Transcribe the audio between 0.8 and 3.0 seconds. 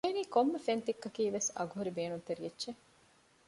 ތިއްކަކީ ވެސް އަގުހުރި ބޭނުންތެރި އެއްޗެއް